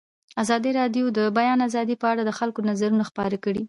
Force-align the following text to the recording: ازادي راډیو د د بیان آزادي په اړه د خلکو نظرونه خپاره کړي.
ازادي 0.43 0.71
راډیو 0.79 1.05
د 1.11 1.13
د 1.17 1.19
بیان 1.37 1.59
آزادي 1.67 1.95
په 2.01 2.07
اړه 2.11 2.21
د 2.25 2.31
خلکو 2.39 2.59
نظرونه 2.69 3.03
خپاره 3.09 3.35
کړي. 3.43 3.59